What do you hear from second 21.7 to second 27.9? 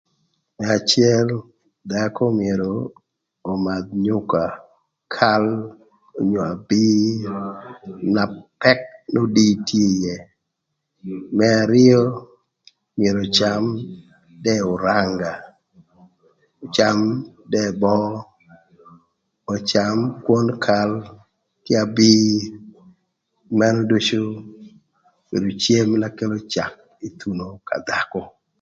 abir manu ducu obedo cem na kelo cak ï thuno ka